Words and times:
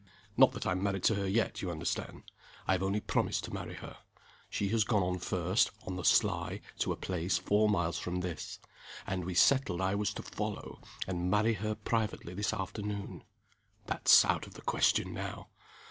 Not 0.35 0.53
that 0.53 0.65
I'm 0.65 0.81
married 0.81 1.03
to 1.03 1.13
her 1.13 1.27
yet, 1.29 1.61
you 1.61 1.69
understand. 1.69 2.23
I 2.65 2.71
have 2.71 2.81
only 2.81 3.01
promised 3.01 3.43
to 3.43 3.53
marry 3.53 3.75
her. 3.75 3.97
She 4.49 4.69
has 4.69 4.83
gone 4.83 5.03
on 5.03 5.19
first 5.19 5.69
(on 5.85 5.95
the 5.95 6.03
sly) 6.03 6.61
to 6.79 6.91
a 6.91 6.95
place 6.95 7.37
four 7.37 7.69
miles 7.69 7.99
from 7.99 8.21
this. 8.21 8.57
And 9.05 9.25
we 9.25 9.35
settled 9.35 9.79
I 9.79 9.93
was 9.93 10.11
to 10.15 10.23
follow, 10.23 10.81
and 11.05 11.29
marry 11.29 11.53
her 11.53 11.75
privately 11.75 12.33
this 12.33 12.51
afternoon. 12.51 13.25
That's 13.85 14.25
out 14.25 14.47
of 14.47 14.55
the 14.55 14.63
question 14.63 15.13
now. 15.13 15.49